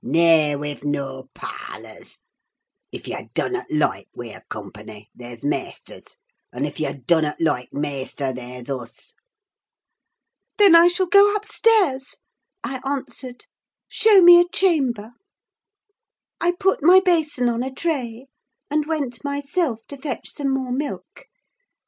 Nay, 0.03 0.55
we've 0.55 0.83
noa 0.83 1.27
parlours. 1.35 2.21
If 2.91 3.07
yah 3.07 3.25
dunnut 3.35 3.67
loike 3.69 4.07
wer 4.15 4.43
company, 4.49 5.11
there's 5.13 5.45
maister's; 5.45 6.17
un' 6.51 6.65
if 6.65 6.79
yah 6.79 6.95
dunnut 7.05 7.39
loike 7.39 7.71
maister, 7.71 8.33
there's 8.33 8.67
us." 8.67 9.13
"Then 10.57 10.73
I 10.73 10.87
shall 10.87 11.05
go 11.05 11.35
upstairs," 11.35 12.15
I 12.63 12.81
answered; 12.83 13.45
"show 13.89 14.21
me 14.23 14.41
a 14.41 14.47
chamber." 14.51 15.11
I 16.39 16.53
put 16.53 16.81
my 16.81 16.99
basin 16.99 17.47
on 17.47 17.61
a 17.61 17.71
tray, 17.71 18.25
and 18.71 18.87
went 18.87 19.23
myself 19.23 19.85
to 19.89 19.97
fetch 19.97 20.31
some 20.31 20.49
more 20.49 20.71
milk. 20.71 21.27